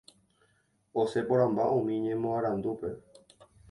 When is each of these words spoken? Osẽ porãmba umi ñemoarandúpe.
Osẽ 1.01 1.21
porãmba 1.27 1.63
umi 1.77 1.95
ñemoarandúpe. 2.05 2.89